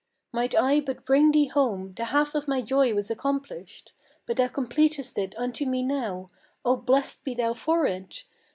[0.33, 3.93] Might I but bring thee home, the half of my joy was accomplished.
[4.25, 6.25] But thou completest it unto me now;
[6.65, 8.23] oh, blest be thou for it!"